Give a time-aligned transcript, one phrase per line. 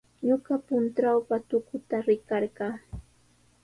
[0.27, 2.75] Ñuqa puntrawpa tukuta rikarqaa.